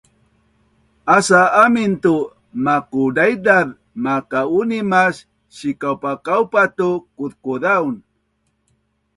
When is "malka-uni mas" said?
4.03-5.15